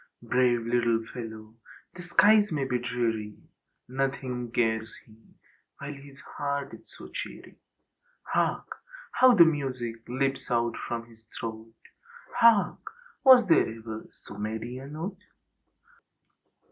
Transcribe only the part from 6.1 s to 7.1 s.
heart is so